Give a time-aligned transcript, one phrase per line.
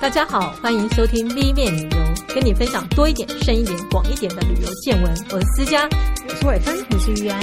[0.00, 5.12] 大家好，欢迎收听 V 面旅游，跟你分享多一点、深一点、广一点的旅游见闻。
[5.30, 5.86] 我是思佳，
[6.26, 7.38] 我是伟芬，我是玉安。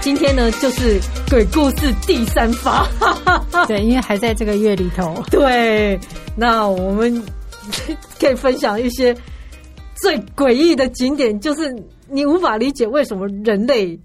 [0.00, 2.88] 今天呢，就是鬼故事第三发。
[3.68, 5.22] 对，因为还在这个月里头。
[5.30, 5.96] 对，
[6.36, 7.22] 那我们
[8.18, 9.16] 可以分享一些
[9.94, 11.72] 最诡异的景点，就是
[12.10, 13.96] 你无法理解为什么人类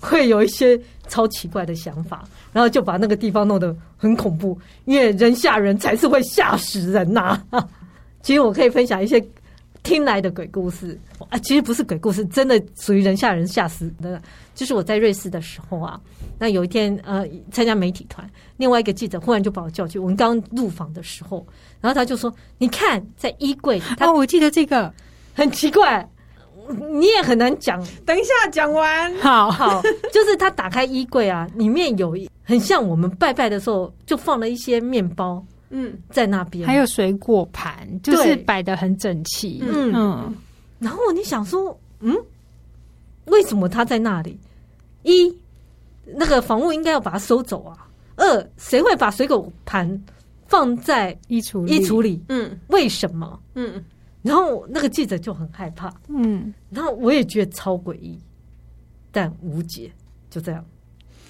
[0.00, 0.78] 会有一些
[1.08, 2.24] 超奇怪的想法。
[2.50, 7.68] 然后就把那个地方弄得很恐怖，因为人吓人才是会吓死人呐、啊。
[8.22, 9.22] 其实我可以分享一些
[9.82, 10.98] 听来的鬼故事
[11.28, 14.20] 啊，其实不是鬼故事，真的属于人吓人吓死的。
[14.54, 16.00] 就是我在瑞士的时候啊，
[16.38, 21.46] 那有一天呃参加媒体团，另外一个记者忽然就把我叫去，我们刚入访的时候，
[21.80, 24.92] 然后他就说：“你看在衣柜，他、哦、我记得这个
[25.34, 26.08] 很奇怪。”
[26.68, 29.14] 你也很难讲，等一下讲完。
[29.16, 29.82] 好好，
[30.12, 40.34] 就是他打开衣柜啊，里面有很像我们拜拜的时候就放了一些面包，嗯，在那边还有水果盘，就是摆的很整齐，嗯嗯。
[40.78, 42.16] 然后你想说，嗯，
[43.26, 44.38] 为什么他在那里？
[45.02, 45.34] 一，
[46.04, 47.86] 那个房屋应该要把它收走啊。
[48.16, 49.88] 二，谁会把水果盘
[50.46, 52.22] 放在衣橱衣橱里？
[52.28, 53.38] 嗯，为什么？
[53.54, 53.84] 嗯。
[54.28, 58.18] 然后那个记者就很害怕，嗯，然后我也觉得超诡异，
[59.10, 59.90] 但无解，
[60.28, 60.62] 就这样。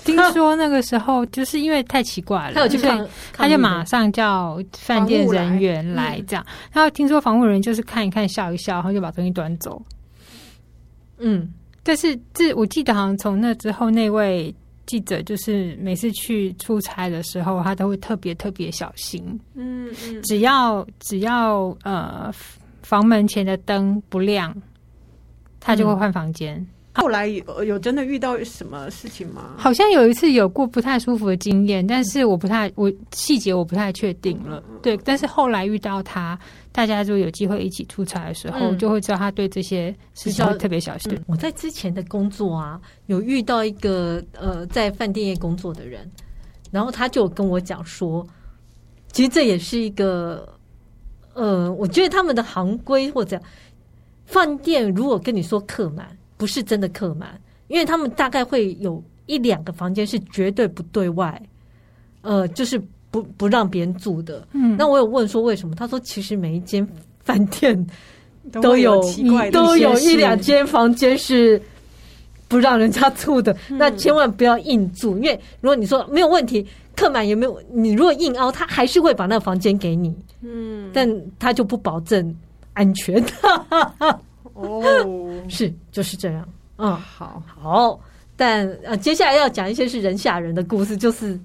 [0.05, 6.45] 听说那个时候就是因为太奇怪了， 他有去看，他就马上叫饭店人员来这样。
[6.73, 9.81] 然后听说房务人员就是看一看笑一笑，然后就把东西端走。
[11.19, 11.53] 嗯，
[11.83, 14.55] 但是这我记得好像从那之后，那位
[14.87, 19.23] 记者就是每次去出差的时候，他都会特别特别小心。
[19.55, 22.33] 嗯嗯，只要只要呃。
[22.89, 24.57] 房门前的灯不亮，
[25.61, 26.57] 他就会换房间。
[26.57, 29.51] 嗯、后来有有真的遇到什么事情吗？
[29.59, 34.65] 好像有一次有过不太舒服的经验，但是我不太我细节我不太确定了。
[34.71, 36.39] 嗯、对，但是后来遇到他，
[36.73, 41.13] 大家就有机会一起出差的时候，嗯、就会知道他对这些事情特别小心。
[41.13, 46.11] 嗯、我在之前的工作啊，有遇到一个呃在饭店业工作的人，
[46.71, 48.27] 然后他就跟我讲说，
[49.13, 50.57] 其实这也是一个。
[51.39, 53.41] 呃，我觉得他们的行规或者
[54.27, 56.05] 饭店，如果跟你说客满，
[56.37, 61.41] 不是真的客满，因为他们大概会有一两个房间是绝对不对外，
[62.23, 62.83] 呃，就是
[63.13, 64.49] 不不让别人住的。
[64.53, 65.77] 嗯，那我有问说为什么？
[65.77, 66.85] 他说其实每一间
[67.23, 67.87] 饭店
[68.51, 69.01] 都有
[69.53, 71.63] 都有一两间房间是
[72.49, 76.67] 不让人家住的，嗯、那千万不要硬住，因为如果你说没有问题。
[76.99, 77.63] 客满有没有？
[77.73, 80.13] 你如果硬凹，他还是会把那个房间给你。
[80.43, 82.37] 嗯，但他就不保证
[82.73, 83.25] 安全。
[84.55, 84.83] 哦，
[85.49, 86.49] 是就是这样。
[86.79, 88.01] 嗯，好好。
[88.37, 91.39] 但呃，接下来要讲一些是人吓人的故事，就是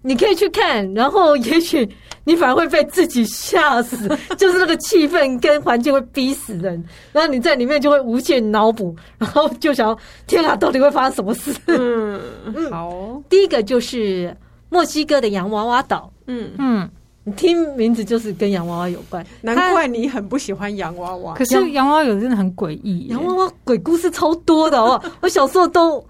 [0.00, 1.86] 你可以去看，然后也许
[2.24, 9.94] 你反而会被自己吓死， 就是那个气氛跟环境会逼死人，然后你在里面就会无限脑补，然后就想
[10.26, 11.54] 天啊，到底会发生什么事？
[11.66, 12.18] 嗯，
[12.72, 13.22] 好。
[13.28, 14.34] 第一个就是。
[14.68, 16.88] 墨西哥的洋娃娃岛，嗯嗯，
[17.24, 21.34] 你听名字就是跟洋娃娃有关，难怪你很不喜欢洋娃娃。
[21.34, 25.00] 可是洋娃娃有的真的很诡异，洋娃娃鬼故事超多的哦。
[25.20, 26.04] 我小时候都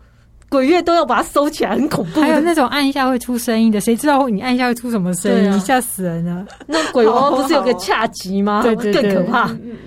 [0.49, 2.21] 鬼月都要把它收起来，很恐怖。
[2.21, 5.61] 还有那种按一下会出声音的，谁知道你按一下会出什么声音？
[5.61, 6.47] 吓死人了！
[6.67, 8.63] 那鬼娃娃不是有个 恰吉吗？
[8.63, 9.51] 对对对，更可怕。
[9.51, 9.86] 嗯嗯，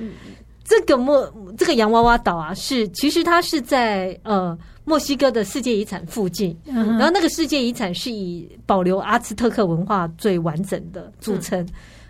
[0.69, 4.57] 这个墨这个洋娃娃岛啊，是其实它是在呃。
[4.85, 11.63] 墨西哥的世界遗产附近，然后那个世界遗产是以保留阿兹特克文化最完整的著称。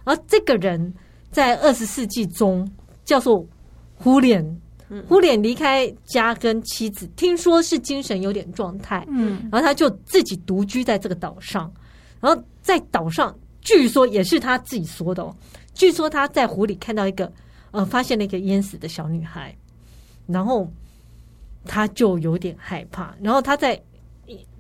[0.06, 0.94] 而这个人
[1.30, 2.66] 在二十世纪中
[3.03, 3.46] 叫做
[3.96, 4.62] 胡脸，
[5.09, 11.70] 胡脸离开家跟妻子，听说是精神有点状态，嗯，然后他就自己独居在这个岛上。
[12.22, 15.36] 然后在岛上，据说也是他自己说的哦，
[15.74, 17.30] 据说他在湖里看到一个
[17.72, 19.56] 呃，发现了一个淹死的小女孩，
[20.28, 20.68] 然后。
[21.66, 23.80] 他就有点害怕，然后他在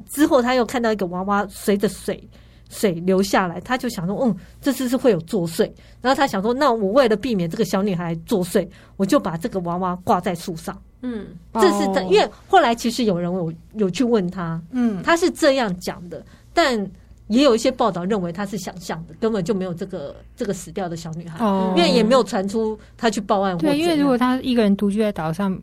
[0.05, 2.21] 之后他又看到一个娃娃随着水
[2.69, 5.63] 水流下来，他就想说，嗯，这次是会有作祟。
[6.01, 8.67] 然后他想说，那我为了避免这个小女孩作祟，
[8.97, 10.79] 我就把这个娃娃挂在树上。
[11.01, 16.23] 嗯，这是他，因为后来其实有人有有去问他，嗯，他是这样讲的，
[16.53, 16.85] 但
[17.29, 23.57] 也有一些报道认为她是想象的，根本就没有这个这个死掉的小女孩，哦，因为也没有传出她去报案。
[23.57, 25.57] 对，因为如果她一个人独居在岛上。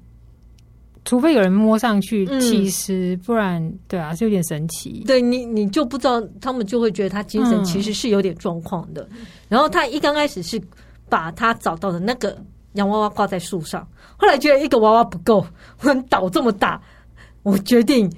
[1.08, 5.04] 除非有人摸上去弃尸，嗯、不然对啊，是有点神奇。
[5.06, 9.06] 对你，你就不知道，他们就会觉得她精神其实是有点状况的。
[9.12, 10.60] 嗯、然后他一刚开始是
[11.08, 12.36] 把他找到的那个
[12.72, 13.86] 洋娃娃挂在树上，
[14.16, 15.46] 后来觉得一个娃娃不够，
[15.80, 16.82] 我们岛这么大，
[17.44, 18.12] 我决定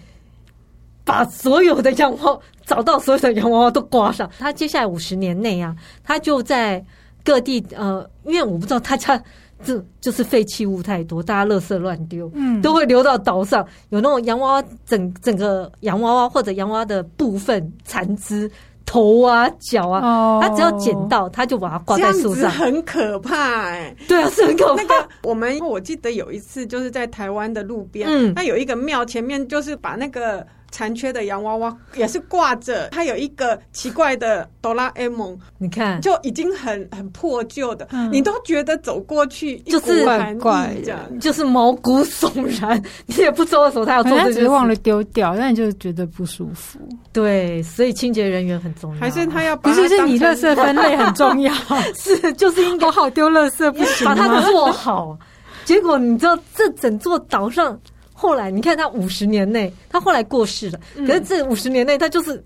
[1.04, 4.30] 把所有的洋娃娃找到所有的洋娃娃都挂上。
[4.38, 5.74] 他接下来五十年内啊，
[6.04, 6.84] 他就在
[7.24, 9.20] 各地呃，因为我不知道他家
[9.64, 13.66] 这就是废弃物太多，大家垃圾乱丢，嗯，都会流到岛上。
[13.88, 18.48] 有那种洋娃娃整整个洋娃娃或者洋娃娃的部分残肢。
[18.90, 23.96] 头啊，脚啊，他只要捡到，他就把它挂在树上，很可怕哎、欸。
[24.08, 24.82] 对啊，是很可怕。
[24.82, 30.46] 那个我们我记得有一次就是在台湾的路边，嗯，那有一个庙前面就是把那个。
[30.70, 36.00] 残缺的洋娃娃也是挂着，它有一个奇怪的哆啦 A 梦，你看。
[36.00, 42.30] 就已经很很破旧的，嗯，你都觉得走过去就是怪怪的，就是毛骨悚
[42.60, 46.78] 然，你也不知道为什么他要做这个，只是忘了丢掉，但你就觉得不舒服。
[47.12, 51.52] 对，所以清洁人员很重要，还是他要不是是你垃圾分类很重要，
[51.96, 55.18] 是就是应该好丢垃圾，不行 把它做好。
[55.64, 57.78] 结果你知道，这整座岛上。
[58.20, 60.80] 后来你看，他五十年内，他后来过世了。
[61.06, 62.42] 可是这五十年内，他就是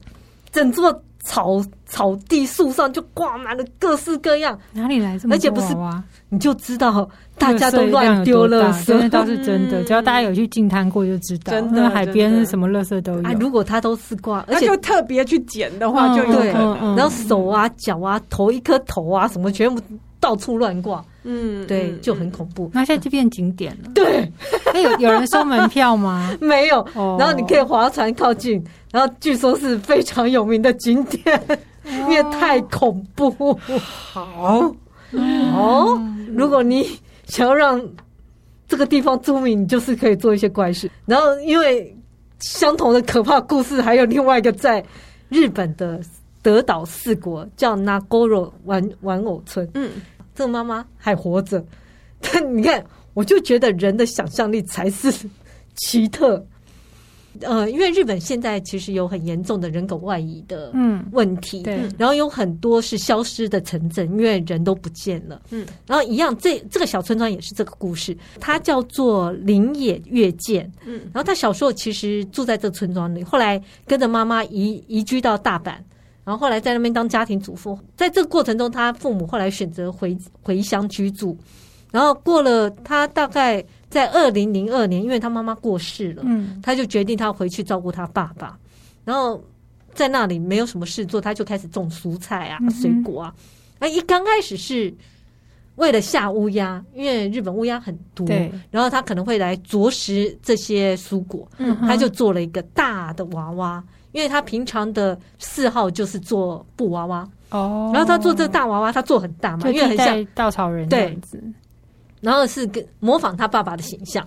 [0.51, 0.93] 整座
[1.25, 4.59] 草草地树上就挂满了各式各样。
[4.73, 5.35] 哪里来这么多？
[5.35, 5.75] 而且不是
[6.29, 7.09] 你就知道
[7.39, 9.83] 大家都乱丢垃圾，真的倒是真的。
[9.89, 11.53] 只要大家有去净滩过，就知道。
[11.53, 13.23] 真的，海边什么垃圾都有。
[13.41, 16.97] 如果他都是挂，而且就特别去捡的话，就有可能。
[16.97, 19.81] 然后手啊、脚啊、头一颗头啊，什么全部
[20.21, 21.03] 到处乱挂。
[21.25, 22.71] 嗯，对，就很恐怖。
[22.75, 23.91] 那现在就变景点了。
[23.95, 24.31] 对，
[24.73, 26.37] 那 有有人收门票吗？
[26.41, 26.85] 没有。
[27.19, 31.41] 然后你可以划船靠近，然后据说是非常有名的景点，
[31.85, 33.31] 因为太恐怖。
[33.79, 34.75] 好，
[35.13, 36.01] 哦，
[36.35, 37.81] 如果你想要让
[38.69, 40.91] 这个地方著名，你就是可以做一些怪事。
[41.07, 41.95] 然后，因为
[42.41, 44.83] 相同的可怕故事，还有另外一个在
[45.29, 46.01] 日本的
[46.43, 49.69] 德岛四国叫 Nagoro 玩玩偶村。
[49.75, 49.91] 嗯。
[50.35, 51.65] 这个妈妈还活着，
[52.21, 52.85] 但你看，
[53.15, 55.13] 我就觉得人的想象力才是
[55.77, 56.45] 奇特。
[57.41, 75.77] 呃，因为日本现在其实有很严重的人口外移的嗯问题，嗯，对，然后有很多是消失的城镇，因为人都不见了，嗯，然后一样，这这个小村庄也是这个故事，它叫做林野月见，嗯，然后他小时候其实住在这个村庄里，后来跟着妈妈移移居到大阪。
[76.25, 81.37] 然后后来在那边当家庭主妇，在这个过程中，他父母后来选择回回乡居住。
[81.91, 88.59] 然后过了，他大概在二零零二年，因为他妈妈过世了，嗯，他就决定他回去照顾他爸爸。
[89.05, 89.43] 然后
[89.93, 93.35] 在那里没有什么事做，他就开始种蔬菜啊、水果啊。
[93.79, 94.95] 那一刚开始是
[95.77, 98.27] 为了吓乌鸦，因为日本乌鸦很多，
[98.71, 103.83] 然后他可能会来啄食这些蔬果，嗯，他就做了一个大的娃娃。
[104.13, 107.27] 因为他平常的嗜好就是做布娃娃。
[107.49, 111.43] 哦，然后他做这个大娃娃，他做很大嘛，因为很像稻草人这样子，
[112.21, 114.23] 然后是跟模仿他爸爸的形象。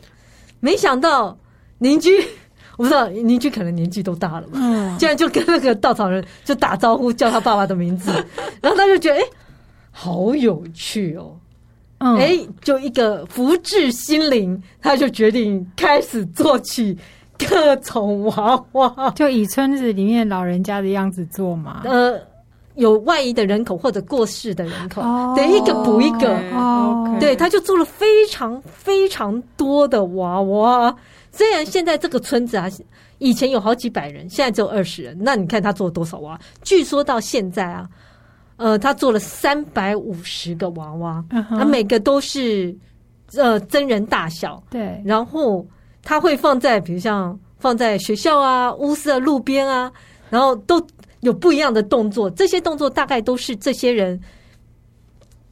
[0.59, 1.37] 没想到
[1.77, 2.09] 邻居，
[2.77, 8.11] 我不知道邻居可能年纪都大了嘛，嗯，竟然就跟那个稻草人就打招呼，叫他爸爸的名字，
[8.61, 9.23] 然后他就觉得哎，
[9.97, 11.37] 好有趣哦，
[11.99, 16.97] 嗯，哎，就一个福至心灵，他就决定开始做起。
[17.37, 21.81] 各种娃娃，就以村子里面老人家的样子做嘛。
[21.83, 22.17] 呃，
[22.75, 25.01] 有外移的人口或者过世的人口，
[25.35, 26.33] 对、oh, 一个补一个。
[26.53, 30.95] 哦、okay.，对，他就做了非常非常多的娃娃。
[31.33, 32.69] 虽然现在这个村子啊，
[33.17, 35.17] 以前有好几百人，现在只有二十人。
[35.19, 36.39] 那你看他做了多少娃？
[36.63, 37.85] 据说到现在啊，
[38.57, 41.65] 呃，他做了三百五十个娃娃，他、uh.
[41.65, 42.75] 每个都是
[43.33, 44.63] 呃真人大小。
[44.69, 45.65] 对，然后。
[46.07, 49.91] 他会放在，比如像放在学校啊、屋舍的路边啊，
[50.29, 50.79] 然后都
[51.21, 52.29] 有不一样的动作。
[52.29, 54.21] 这些动作大概都是这些人，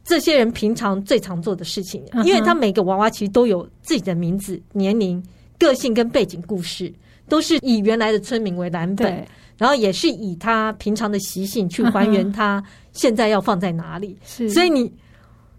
[0.04, 2.04] 这些人平常最常做的事情。
[2.24, 5.20] 因为他每个娃娃其实都有自己的名字、年龄、
[5.58, 6.94] 个性跟背景故事，
[7.28, 9.26] 都是以原来的村民为蓝本，
[9.58, 14.18] 然后也是以他平常的习性去还原他 现在要放在哪里。
[14.24, 14.92] 所以你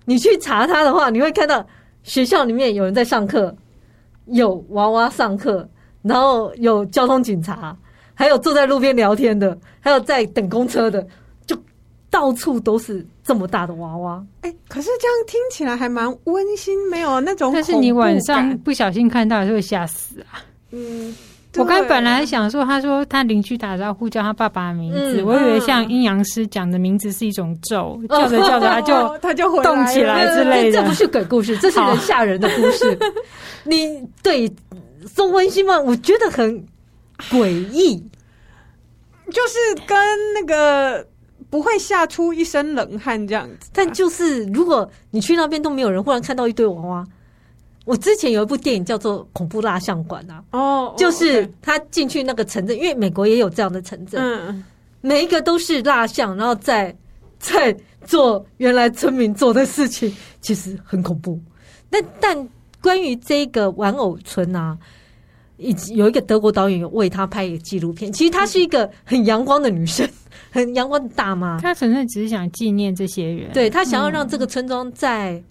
[0.05, 1.65] 你去查他的话，你会看到
[2.03, 3.55] 学校里面有人在上课。
[4.29, 5.69] 有娃娃上课，
[6.01, 7.77] 然后有交通警察，
[8.15, 11.07] 还有坐在路边聊天的，还有在等公车的，
[11.45, 11.55] 就
[12.09, 14.25] 到处都是这么大的娃娃。
[14.41, 17.53] 哎、欸，可是这样听起来还蛮温馨，没有那种。
[17.53, 20.41] 但是你晚上不小心看到，还是会吓死啊。
[20.71, 21.15] 嗯。
[21.57, 30.81] 我刚本来想说，他说他邻居打招呼叫他爸爸的名字，嗯、我以为像阴阳师讲的名字是一种咒，嗯、叫着叫着他就 他就动起来之类的。
[30.81, 32.97] 这不是鬼故事，这是人吓人的故事。
[33.63, 34.51] 你对
[35.15, 35.79] 说温馨吗？
[35.79, 36.65] 我觉得很
[37.29, 37.97] 诡异，
[39.31, 39.97] 就是跟
[40.33, 41.05] 那个
[41.50, 43.69] 不会吓出一身冷汗这样子。
[43.74, 47.05] 但就是如果你去那边都没有人，忽然看到一堆娃娃。
[47.85, 54.63] 我之前有一部电影叫做《恐怖蜡像馆》啊，哦，就是他进去那个城镇，因为美国也有这样的城镇，嗯，
[55.01, 56.95] 每一个都是蜡像，然后在
[57.39, 57.75] 在
[58.05, 61.39] 做原来村民做的事情，其实很恐怖。
[61.89, 62.49] 但但
[62.81, 64.77] 关于这个玩偶村啊。
[65.57, 70.05] 以及有一个德国导演有为他拍一个纪录片，其实她是一个很阳光的女生，
[70.51, 71.57] 很阳光的大妈。
[71.61, 75.43] 她纯粹只是想纪念这些人，对，她想要让这个村庄在、嗯、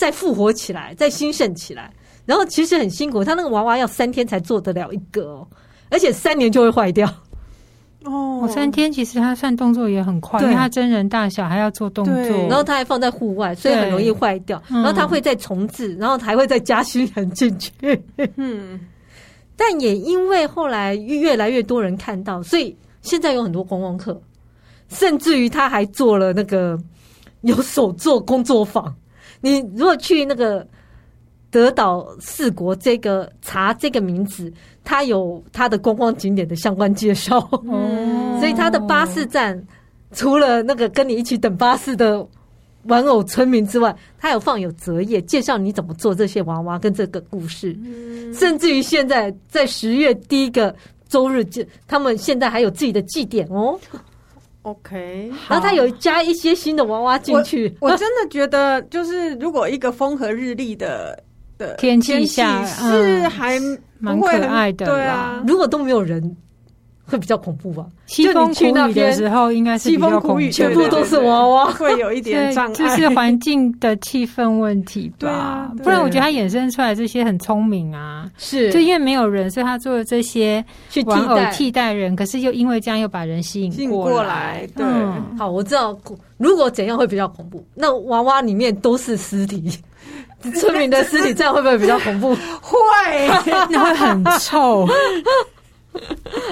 [0.00, 1.92] 再复活起来，再兴盛起来。
[2.24, 5.46] 然后其实很辛苦，他那个娃娃要三天才做得了一个哦，
[5.90, 7.06] 而且三年就会坏掉。
[8.04, 12.14] 哦，三天其实他算动作也很快，因为他真人大小还要做动作，
[12.48, 14.62] 然后他还放在户外，所以很容易坏掉。
[14.70, 17.70] 然后他会再重置，然后还会再加新人进去。
[18.36, 18.80] 嗯。
[19.54, 24.18] 但也因为后来越来越多人看到，所以现在有很多观光客，
[24.88, 26.78] 甚至于他还做了那个
[27.42, 28.94] 有手做工作坊。
[29.40, 30.66] 你如果去那个
[31.50, 34.52] 德岛四国这个查这个名字，
[34.84, 37.38] 它有它的观光景点的相关介绍。
[37.50, 39.60] 哦，所以它的巴士站
[40.12, 42.26] 除了那个跟你一起等巴士的。
[42.84, 50.74] 玩偶村民之外，他有放有折页介绍你怎么做这些娃娃跟这个故事，嗯、甚至于现在在十月第一个
[51.06, 53.78] 周日，就他们现在还有自己的祭典哦。
[54.62, 57.90] OK，然后他有加一些新的娃娃进去我。
[57.90, 61.18] 我真的觉得，就是如果一个风和日丽的
[61.56, 63.58] 的天气下，是还
[63.98, 64.86] 蛮可爱的。
[64.86, 66.36] 对啊，如果都没有人。
[67.10, 67.84] 会比较恐怖吧？
[68.06, 72.72] 西风苦雨的时候，应该是比较恐怖，全部都是娃娃， 会有一点障碍。
[72.74, 75.16] 就是环境的气氛问题吧？
[75.18, 78.30] 对啊，不然我觉得他衍生出来这些很聪明啊。
[78.38, 80.64] 是，就因为没有人，所以他做的这些
[81.06, 84.66] 玩偶替代人，可是又因为这样又把人吸引过来。
[84.76, 84.84] 对，
[85.38, 85.98] 好，我知道，
[86.36, 87.64] 如果怎样会比较恐怖？
[87.74, 89.70] 那娃娃里面都是尸体，
[90.54, 92.34] 村民的尸体，这样会不会比较恐怖？
[92.60, 93.28] 会，
[93.68, 94.86] 那会很臭。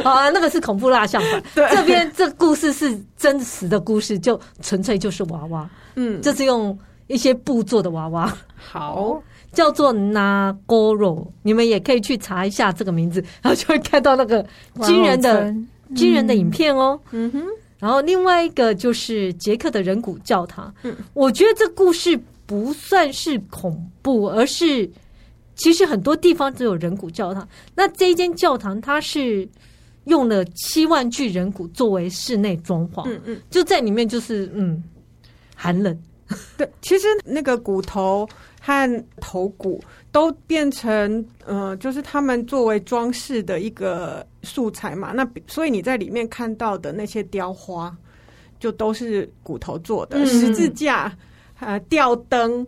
[0.03, 1.43] 好 啊，那个是恐怖蜡像馆。
[1.55, 5.69] 对，这边这故事是真实的故事，就纯粹就是娃娃。
[5.97, 8.33] 嗯，这是用一些布做的娃娃。
[8.57, 14.45] 好，叫做 Nagoro，你们也可以去查一下这个名字， 然后就会看到那个
[14.83, 15.55] 惊人的、
[15.95, 16.99] 惊人的影片哦。
[17.11, 17.45] 嗯哼，
[17.79, 20.73] 然后另外一个就是捷克的人骨教堂。
[20.83, 24.91] 嗯，我觉得这故事不算是恐怖，而是。
[25.61, 29.49] 其实很多地方都有人骨教堂，那这一间教堂它是
[30.09, 34.83] 用了七万具人骨作为室内装潢，嗯嗯，就在里面就是嗯
[35.55, 35.97] 寒冷。
[36.57, 38.29] 对，其实那个骨头
[38.61, 45.13] 和头骨都变成呃，就是他们作为装饰的一个素材嘛。
[45.13, 47.97] 那所以你在里面看到的那些雕花，
[48.61, 51.17] 就都是骨头做的，嗯、十字架、
[51.61, 52.67] 呃吊灯，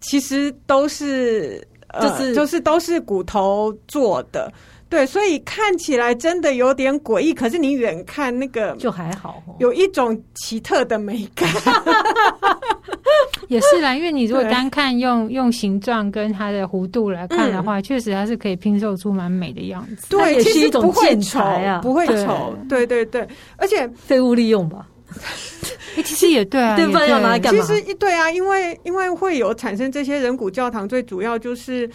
[0.00, 1.66] 其实都是。
[2.00, 4.52] 就是、呃、就是都是骨头做的，
[4.88, 7.34] 对，所以看起来真的有点诡异。
[7.34, 11.48] 可是你远看那个就还好，有一种奇特的美感。
[13.48, 20.06] 也是啦，因为你如果 单看用用形状跟它的弧度来看的话，确、嗯、实它是可以拼凑出蛮美的样子。
[20.08, 22.56] 对，也是一种建材啊，不会丑。
[22.68, 23.26] 对对对，
[23.56, 24.86] 而且废物利用吧。
[26.04, 27.64] 其实也对啊，对，不要拿来干嘛？
[27.64, 31.88] 其实对啊，因为因为会有产生这些人骨教堂，最主要就是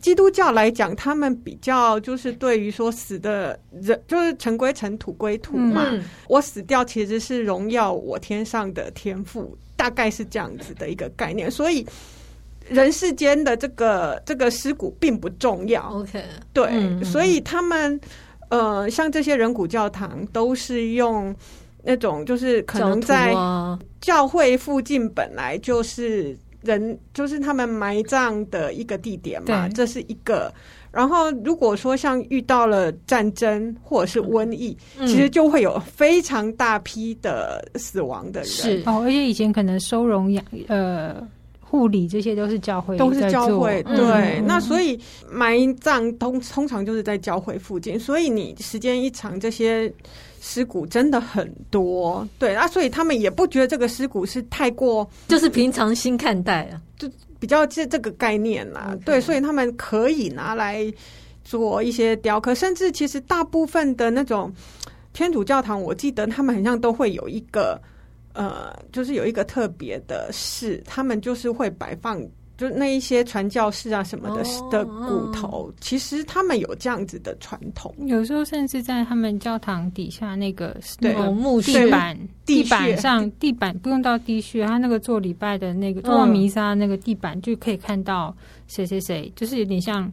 [0.00, 5.86] 基督教来讲，他们比较就是对于说死的人，就是尘归尘，土归土嘛。
[5.90, 11.50] 嗯、我死掉其实是荣耀我天上的天赋，大概是这样子的一个概念。
[11.50, 11.86] 所以
[12.68, 15.82] 人世间的这个这个尸骨并不重要。
[15.90, 18.00] OK，对，嗯、所以他们
[18.48, 21.34] 呃，像这些人骨教堂都是用。
[21.84, 23.32] 那种就是可能在
[24.00, 30.52] 教会附近本来就是人，就是他们埋葬的一个地点嘛，这是一个。
[30.90, 38.48] 然后如果说像遇到了战争或者是瘟疫，其实就会有非常大批的死亡的人。
[38.48, 41.16] 是哦，而且以前可能收容养呃
[41.60, 43.82] 护理这些都是教会，都是教会。
[43.82, 44.98] 对，那所以
[45.30, 49.92] 埋葬通通常就是在教会附近，所以你时间一长，这些。
[50.40, 58.96] 尸骨真的很多，对啊，所以他们也不觉得这个尸骨是太过，就是平常心看待啊，就比较这这个概念啦。
[59.04, 60.92] 对，所以他们可以拿来
[61.44, 64.52] 做一些雕刻，甚至其实大部分的那种
[65.12, 67.80] 天主教堂，我记得他们好像都会有一个
[68.34, 72.20] 呃，就是有一个特别的事，他们就是会摆放
[72.58, 77.94] 就那一些传教士啊什么的、哦、的骨头，其实他们有这样子的传统。
[78.00, 88.36] 有时候甚至在他们教堂底下那个对木地板地板上地板不用到地穴，他那个做礼拜的那个做弥撒那个地板就可以看到
[88.66, 90.12] 谁谁谁，就是有点像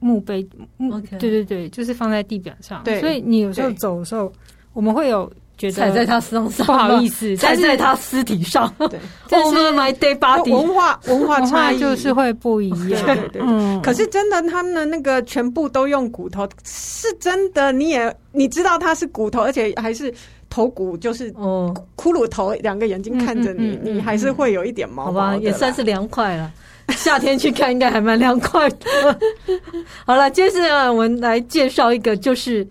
[0.00, 0.44] 墓碑
[0.78, 1.00] 墓。
[1.00, 2.82] 对对对，就是放在地板上。
[2.82, 4.32] 对，所以你有时候走的时候，
[4.72, 5.32] 我们会有。
[5.58, 8.72] 觉得踩在他身上，不好意思，踩在他尸体上。
[8.78, 8.98] 对，
[9.28, 13.04] 但是 my day body 文化文化差异就是会不一样。
[13.04, 13.82] 对对对，嗯。
[13.82, 17.72] 可是真的，他们的那个全部都用骨头，是真的。
[17.72, 20.14] 你也你知道它是骨头，而且还是
[20.48, 25.06] 头骨，就是哦，骷髅头，两个眼睛看着你，你还是会有一点毛。
[25.06, 26.50] 好吧，也算是凉快了。
[26.90, 29.18] 夏天去看应该还蛮凉快的。
[30.06, 32.64] 好了，接下来我们来介绍一个，就是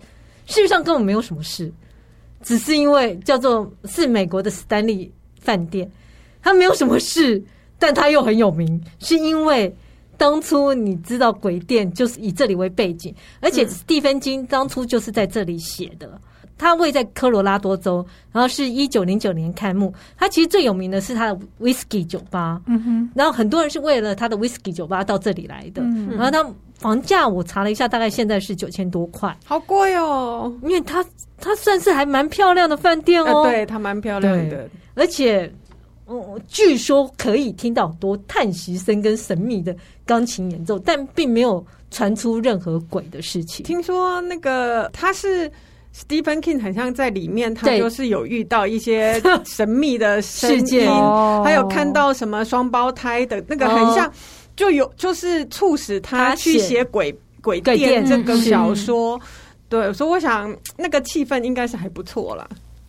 [0.46, 1.70] 事实上根本没有什么事。
[2.42, 5.90] 只是因为叫做是美国的史丹利饭店，
[6.42, 7.42] 它没有什么事，
[7.78, 9.74] 但它又很有名，是因为
[10.16, 16.20] 当初你知道鬼店就是以这里为背景，而且史蒂芬金当初就是在这里写的。
[16.58, 19.94] 它位在科罗拉多州，然后是一九零九年开幕。
[20.18, 26.46] 它其实最有名的是它的 Whisky 酒吧，嗯哼，然后很多人是为了它的 Whisky 酒吧到这里来的，嗯，然后它。
[26.78, 30.56] 房价我查了一下，大概现在是九千多块，好贵哦！
[30.62, 31.04] 因为它
[31.36, 35.52] 它算是还蛮漂亮的饭店哦，呃、对，它蛮漂亮的，而且
[36.06, 43.66] 嗯，据说可以听到很多叹息声跟神秘的钢琴演奏，但并没有传出任何鬼的事情。
[43.66, 45.50] 听说那个他是
[45.98, 50.88] Stephen King，很像在里面，他就是有遇到一些 神秘的事件，
[51.42, 54.10] 还有看到什么双胞胎的那个，很像。
[54.56, 59.16] 就有就是促使他去写鬼鬼店这个小说，
[59.68, 62.44] 对，所以我想那个气氛应该是还不错啦，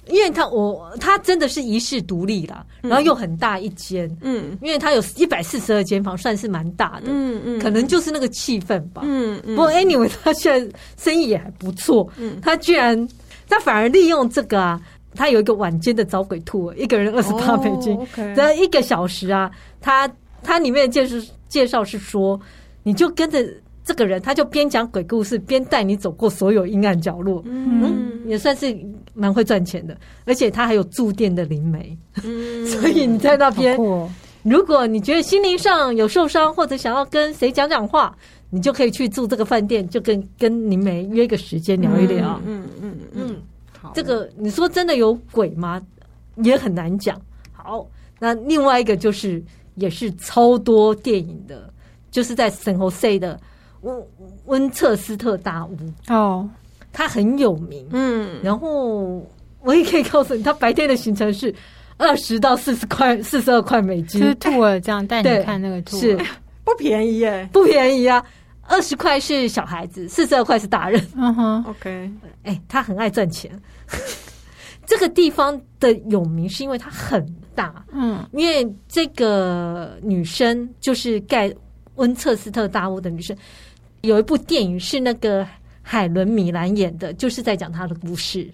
[0.09, 9.55] 因为他我他真的是一世独立啦，然后又很大一间，嗯，因为他有一百四十二间房，算是蛮大的，嗯嗯，可能就是那个气氛吧，嗯嗯。
[9.55, 13.07] 不过 anyway，他现在生意也还不错，嗯，他居然
[13.47, 14.81] 他反而利用这个啊，
[15.15, 17.97] 他有一个晚间的找鬼 tour，一个人二十八美金，
[18.35, 19.49] 然后一个小时啊，
[19.79, 20.09] 他
[20.43, 21.15] 他里面介绍。
[21.49, 22.39] 介绍是说，
[22.83, 23.43] 你就跟着
[23.83, 28.71] 这个人，他就边讲鬼故事，边带你走过所有阴暗角落，嗯，嗯，也算是
[29.19, 29.95] 蛮会赚钱的。
[30.25, 34.09] 而且他还有驻店的灵媒，嗯， 所以你在那边，哦，
[34.43, 38.15] 如果你觉得心灵上有受伤，或者想要跟谁讲讲话，
[38.49, 42.39] 你就可以去住这个饭店，就跟跟灵媒约个时间聊一聊。
[42.45, 43.35] 嗯嗯嗯，嗯，嗯，
[43.79, 45.81] 好，这个你说真的有鬼吗？
[46.37, 47.19] 也很难讲。
[47.51, 47.85] 好，
[48.19, 49.43] 那另外一个就是。
[49.75, 51.71] 也是超多电影的，
[52.11, 53.39] 就是在圣荷西的
[53.79, 54.03] 温
[54.47, 55.77] 温彻斯特大屋
[56.09, 56.49] 哦，
[56.91, 57.87] 它很有名。
[57.91, 59.25] 嗯，然后
[59.61, 61.53] 我也可以告诉你，他白天的行程是
[61.97, 64.21] 二十到四十块，四十二块美金。
[64.21, 66.17] 就是兔儿这样带你看那个兔，是
[66.63, 68.23] 不便宜耶，不便宜啊！
[68.67, 71.03] 二十块是小孩子，四十二块是大人。
[71.15, 72.11] 嗯哼，OK，
[72.43, 73.51] 哎，他很爱赚钱。
[74.85, 77.23] 这个地方的有名是因为它很
[77.53, 81.53] 大，嗯，因为这个女生就是盖
[81.95, 83.35] 温彻斯特大屋的女生，
[84.01, 85.45] 有一部电影是那个
[85.91, 88.47] 海伦米兰演的，就是在讲她的故事。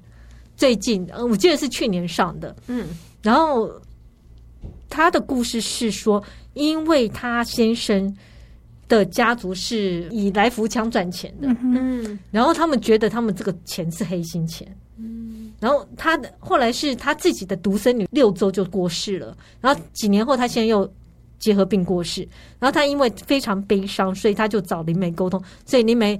[0.55, 2.87] 最近，我记得是去年上的，嗯，
[3.21, 3.69] 然后
[4.89, 8.15] 她的故事是说，因为她先生
[8.87, 15.51] 的家族是以来福枪赚钱的，嗯，然后他们觉得他们这个钱是黑心钱，嗯。
[15.59, 20.89] 然后他的后来是他自己的独生女六周就过世了，然后几年后他现在又
[21.37, 22.21] 结核病过世，
[22.59, 26.17] 然后他因为非常悲伤，所以他就找灵媒沟通，所以灵媒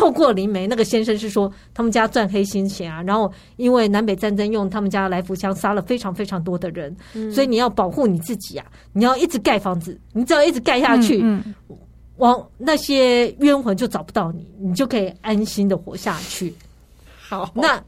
[0.00, 11.76] 透过灵媒那个先生是说他们家赚黑心钱啊，然后因为南北战争用他们家来福枪杀了非常非常多的人，嗯，所以你要保护你自己啊，你要一直盖房子，你只要一直盖下去，嗯嗯，
[12.16, 16.54] 往那些冤魂就找不到你，你就可以安心的活下去。
[17.28, 17.78] 好，那。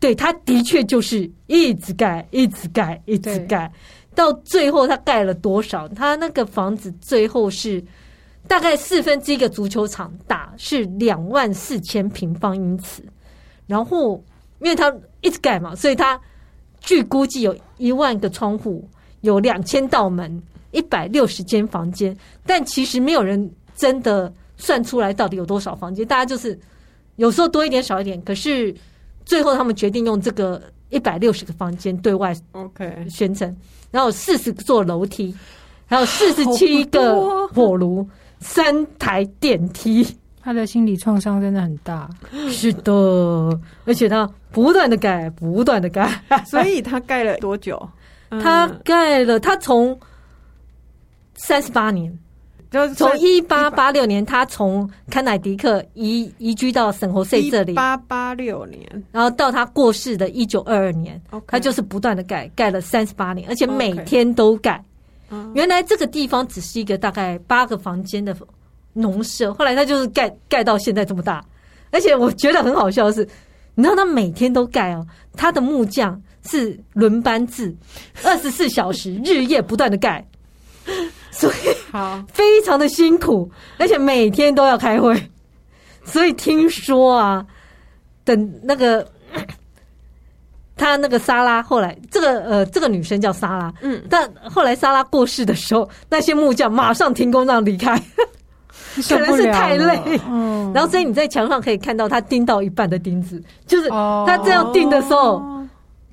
[0.00, 3.70] 对，他的确就是一直盖，一直盖，一直盖，
[4.14, 5.86] 到最后他盖了多少？
[5.88, 7.84] 他那个房子最后是
[8.50, 13.00] 大概四分之一个足球场大，是两万四千平方英尺。
[13.68, 14.20] 然后，
[14.58, 16.20] 因为他一直盖嘛，所以他
[16.80, 18.84] 据估计有一万个窗户，
[19.20, 22.16] 有两千道门，一百六十间房间。
[22.44, 26.58] 但其实没有人真的算出来到底有多少房间，大家就是
[27.14, 28.20] 有时候多一点，少一点。
[28.22, 28.74] 可是。
[29.22, 33.54] 最后，他们决定用这个一百六十个房间对外 OK 宣称，
[33.92, 35.32] 然后四十座楼梯，
[35.86, 38.08] 还有四十七个火炉，
[38.40, 40.06] 三台电梯。
[40.42, 42.08] 他的心理创伤真的很大。
[42.48, 42.92] 是的，
[43.84, 46.10] 而且他不断的盖，不断的盖。
[46.46, 47.78] 所以他盖了多久？
[48.42, 49.98] 他盖了，他从
[51.34, 52.18] 三十八年。
[52.70, 57.72] 就是从一八八六年，他从康乃狄克移移居到圣侯塞这里。
[57.72, 64.78] 一八八六年，然后到他过世的一九二二年他就是不断的盖，盖了三十八年，而且每天都盖。
[64.78, 64.84] Okay.
[65.54, 68.36] 原来这个地方只是一个大概八个房间的
[68.92, 71.44] 农舍，后来他就是盖盖到现在这么大。
[71.90, 73.28] 而且我觉得很好笑的是，
[73.74, 77.74] 你知道他每天都盖哦，他的木匠是轮班制，
[78.22, 80.24] 二十四小时 日夜不断的盖。
[81.30, 81.54] 所以
[81.90, 85.30] 好，非常的辛苦，而且每天都要开会。
[86.04, 87.46] 所以听说啊，
[88.24, 89.06] 等那个
[90.80, 98.00] 他那个莎拉后来，这个呃，这个女生叫莎拉，嗯，但后来莎拉过世的时候，那些木匠马上停工让离开，
[99.06, 100.00] 可能是太累。
[100.26, 105.42] 嗯，然后所以你在墙上可以看到他钉到一半的钉子，就是他这样钉的时候，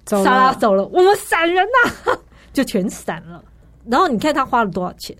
[0.06, 2.14] 莎拉走了，我们闪人呐，
[2.52, 3.42] 就全闪了。
[3.90, 5.16] 然后你看他花了多少钱？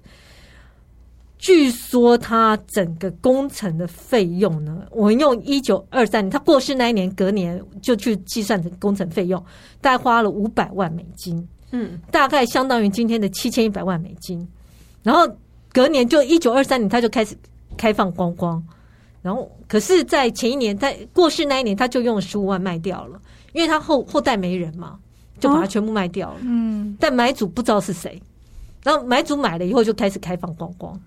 [1.40, 9.40] 据说他整个工程的费用呢，我们用一九二三年他过世那一年，隔年就去计算成工程费用，
[9.80, 14.48] 大概花了五百万美金，嗯，大概相当于今天的七千一百万美金。
[15.04, 15.28] 然后
[15.72, 17.38] 隔年就一九二三年，他就开始
[17.78, 18.62] 开放观光。
[19.22, 23.20] 然后可是，在前一年，在过世那一年，他就用了十五万卖掉了，
[23.54, 24.98] 因为他后后代没人嘛，
[25.40, 26.38] 就把它全部卖掉了。
[26.42, 28.22] 嗯，但买主不知道是谁。
[28.84, 30.98] 然后买主买了以后就开始开放观光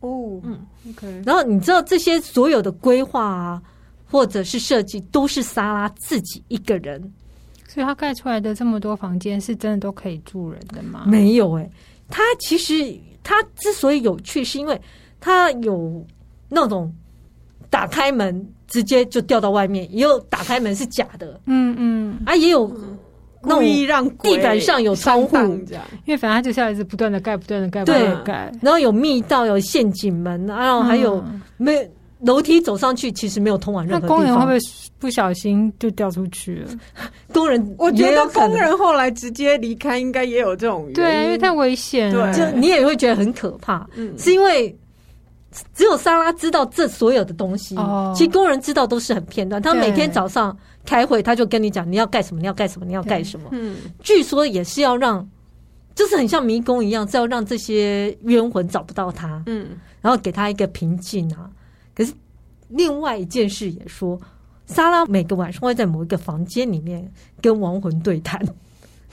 [0.00, 0.58] 哦，嗯
[0.90, 1.22] ，OK。
[1.26, 3.62] 然后你知道这些所有的规划啊，
[4.10, 7.00] 或者是设计，都是莎拉自己一个人，
[7.66, 11.04] 所以他盖出来的这么多房间是真的都可以住人的吗？
[11.06, 11.70] 没有哎、欸，
[12.08, 14.80] 他其实他之所以有趣，是因为
[15.20, 16.06] 他有
[16.48, 16.94] 那种
[17.68, 22.70] 打开门直接就掉到外面，也有打开门是假的，嗯嗯，啊也有。
[23.42, 28.52] 嗯故意让地板上有窗户，因为反正它就是要一直不断的盖，不断的盖，不断的盖。
[28.60, 31.22] 然后有密道，有陷阱门，然后还有
[31.56, 31.88] 没
[32.22, 34.18] 楼梯走上去，其实没有通往任何地方。
[34.18, 34.58] 那工人会不会
[34.98, 36.70] 不小心就掉出去了？
[37.32, 40.94] 工人， 我觉得工人后来直接离开，应该也有这种原因。
[40.94, 43.86] 对，因为太危险了，就你也会觉得很可怕。
[43.94, 44.76] 嗯，是因为
[45.74, 47.76] 只有莎拉知道这所有的东西，
[48.14, 49.60] 其实工人知道都是很片段。
[49.60, 50.56] 他每天早上。
[50.86, 53.50] 开会，他就跟你讲你要盖什么，你要盖什么，你要盖什么。
[53.52, 55.28] 嗯，据说也是要让，
[55.94, 59.42] 就是很像迷宫一样，是要让这些冤魂找不到他。
[59.44, 59.68] 嗯，
[60.00, 61.50] 然后给他一个平静啊。
[61.94, 62.14] 可是
[62.68, 64.18] 另外一件事也说，
[64.64, 67.06] 莎拉每个晚上会在某一个房间里面
[67.42, 68.42] 跟亡魂对谈，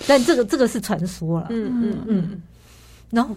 [0.08, 1.48] 但这个这个是传说了。
[1.50, 2.42] 嗯嗯嗯。
[3.10, 3.36] 然后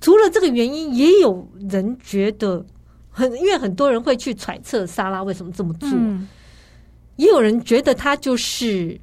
[0.00, 2.64] 除了这个原因，也有人觉得
[3.10, 5.88] 很，因为很多人会去揣测莎拉为什么这么做。
[5.92, 6.28] 嗯
[7.16, 8.96] 也有人觉得他就是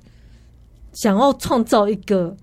[0.93, 2.33] 想要创造一个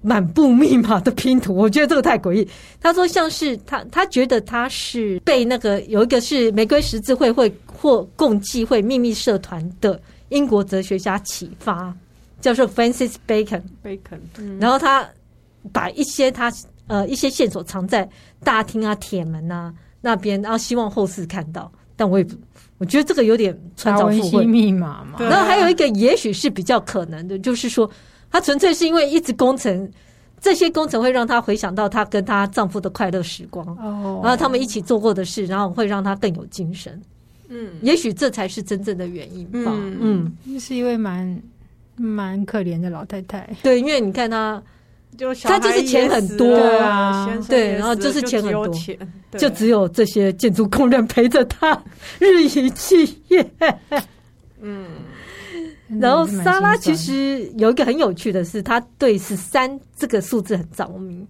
[0.00, 2.48] 满布密码的拼图， 我觉得这个太诡异。
[2.80, 11.94] 他说像是他，他觉得他是被那个有一个是玫瑰十字会会或共济会秘密社团的英国哲学家启发，
[12.40, 13.60] 叫做 Francis Bacon。
[13.84, 14.18] Bacon，
[14.58, 15.06] 然后他
[15.72, 16.50] 把一些他
[16.90, 18.06] 呃一些线索藏在
[18.44, 19.72] 大厅啊、铁门啊
[20.02, 21.72] 那边，然后希望后世看到。
[21.96, 22.34] 但我也不。
[22.78, 25.18] 我觉得这个有点穿凿附会密码嘛。
[25.20, 27.90] 然后还有一个，也许是比较可能的，就是说，
[28.30, 29.86] 他纯粹是因为一直工程，
[30.40, 36.98] 这些工程会让她回想到她跟她丈夫的快乐时光，哦然后他们一起做过的事，然后会让她更有精神。
[37.50, 39.70] 嗯，也许这才是真正的原因吧。
[39.74, 41.42] 嗯，是一位蛮
[41.96, 43.46] 蛮可怜的老太太。
[43.62, 44.62] 对，因为你看他。
[45.18, 48.74] 就他就是钱很多啊，对，然后就是钱很多，
[49.36, 51.78] 就只有这些建筑工人陪着他
[52.18, 53.46] 日以继夜。
[54.62, 54.86] 嗯，
[56.00, 61.26] 然后莎拉其实有一个很有趣的是，他对十三这个数字很着迷。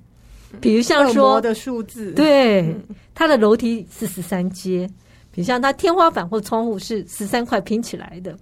[0.60, 2.72] 比如像说的数字，对，
[3.14, 4.88] 他的楼梯是十三阶，
[5.32, 8.36] 比如像他天花板或窗户是十三块拼起来的，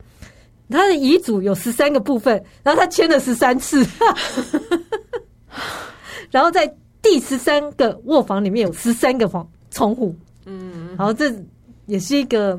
[0.69, 3.87] 他的遗嘱有十三个部分，然后他签了十三次。
[6.31, 10.15] 然后在第十三个卧房里面有十三个房窗户，
[10.47, 11.33] 嗯，然后这
[11.87, 12.59] 也是一个，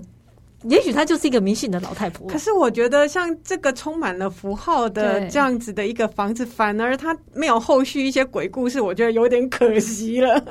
[0.64, 2.28] 也许她就是一个迷信的老太婆。
[2.28, 10.44] 可是我觉得像这个充满了符号的这样子的一个房子，反而它没有后续一些鬼故事，我觉得有点可惜了。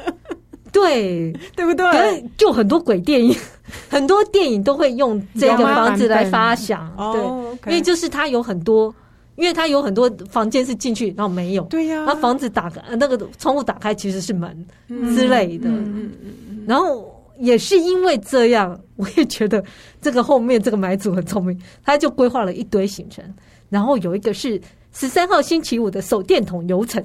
[0.71, 2.25] 对， 对不对？
[2.37, 3.35] 就很多鬼电影，
[3.89, 8.95] 很多电影都会用这个房子来发想，对，因为就是它有很多。
[9.39, 11.63] 因为他有很多房间是进去，然后没有。
[11.67, 12.07] 对呀、啊。
[12.07, 15.69] 然后房子打开，那个窗户打开其实是门之类的。
[15.69, 16.13] 嗯嗯
[16.51, 16.65] 嗯。
[16.67, 19.63] 然后也是因为这样，我也觉得
[20.03, 23.25] 这个后面这个买主很聪明，他就规划了一堆行程。
[23.69, 24.61] 然后有一个是
[24.93, 27.01] 十三号星期五的手电筒游程，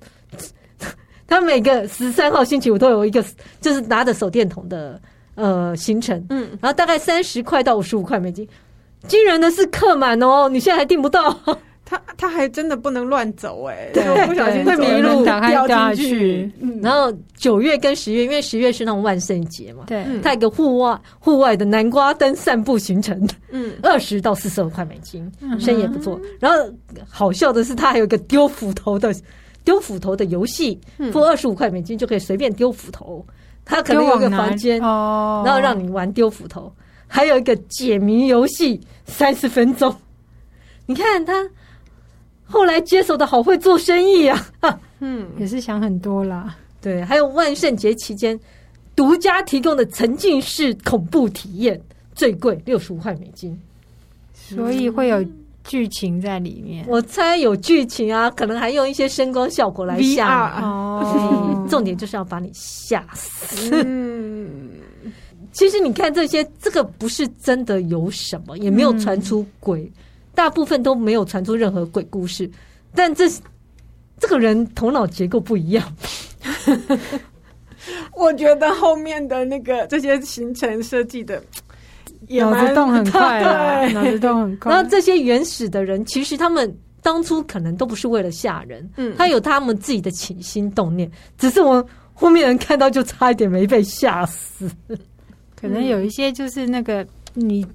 [1.28, 3.22] 他每个十三号星期五都有一个，
[3.60, 4.98] 就是拿着手电筒的
[5.34, 8.48] 呃行程，嗯，然后大概三十块到五十五块美金，
[9.08, 11.36] 惊人的是客满哦，你现在还订不到。
[11.90, 16.48] 他他还真的不能乱走哎、欸，对，不小心会迷路掉下去。
[16.60, 26.20] 嗯、然后九月跟十月，因为十月是那种万圣节嘛，对，他有个户外户外的南瓜灯散步行程，嗯，二十到四十五块美金，生意也不错。
[26.38, 26.58] 然后
[27.08, 29.12] 好笑的是，他还有一个丢斧头的
[29.64, 30.80] 丢斧头的游戏，
[31.12, 33.26] 付二十五块美金就可以随便丢斧头。
[33.64, 36.72] 他可能有个房间哦，然后让你玩丢斧头，
[37.12, 39.92] 还有一个解谜游戏，三十分钟。
[40.86, 41.50] 你看他。
[42.52, 44.50] 后来接手的好会做生意啊，
[44.98, 46.56] 嗯，也是想很多啦。
[46.80, 48.36] 对，还有万圣节期间
[48.96, 51.80] 独家提供的沉浸式恐怖体验，
[52.12, 53.56] 最贵六十五块美金，
[54.34, 55.24] 所以会有
[55.62, 56.84] 剧情在里面。
[56.88, 61.64] 我猜有剧情啊，可能还用一些声光效果来吓哦。
[61.70, 63.70] 重点就是要把你吓死。
[63.84, 64.19] 嗯，
[65.52, 69.82] 其实你看这些，这个不是真的有什么，也没有传出鬼。
[69.82, 69.92] 嗯
[70.32, 72.48] 大部分都没有传出任何鬼故事，
[72.94, 73.28] 但这
[74.18, 75.94] 这个人头脑结构不一样。
[78.16, 81.42] 我觉得后面的那个这些行程设计的
[82.28, 84.72] 脑子动很快，脑子动很快。
[84.72, 91.84] 然后这些原始的人，其实他们当初可能都不是为了吓人，嗯，他有他们自己的起心动念，只是我
[92.14, 94.70] 后面人看到就差一点没被吓死。
[95.60, 97.66] 可能有一些就是那个你。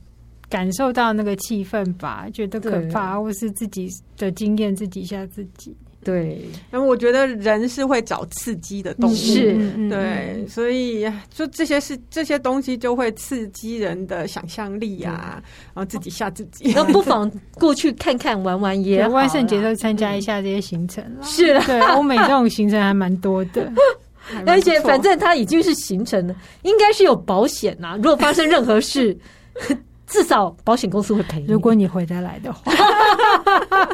[0.48, 5.76] 感受到那个气氛吧，觉得可怕，或是自己的经验自己吓自己。
[6.04, 9.56] 对，然后我觉得人是会找刺激的动物，是，
[9.89, 15.41] 对，所以就这些是这些东西就会刺激人的想象力啊，
[15.74, 16.71] 然后自己吓自己。
[16.76, 21.24] 那不妨过去看看玩玩也好，万圣节都参加一下这些行程了。
[21.24, 21.54] 是
[21.95, 23.69] 欧美这种行程还蛮多的，
[24.46, 27.96] 而且反正它已经是形成了，应该是有保险呐。
[27.98, 29.18] 如果发生任何事。
[30.08, 31.44] 至少保险公司会赔。
[31.48, 32.72] 如果你回得来的话，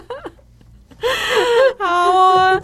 [1.80, 2.62] 好哦。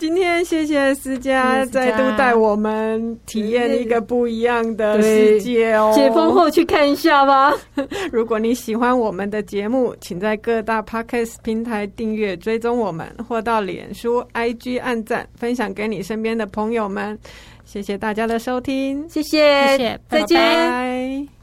[0.00, 5.92] 今天谢谢思佳再度带我们体验一个不一样的世界哦。
[5.94, 7.52] 解封后去看一下吧。
[8.10, 17.18] 如果你喜欢我们的节目，请在各大 Podcast 平台订阅追踪我们，或到脸书 IG 按赞，分享给你身边的朋友们。
[17.66, 20.40] 谢谢大家的收听，谢谢，谢谢，再见。
[20.40, 21.39] 拜拜。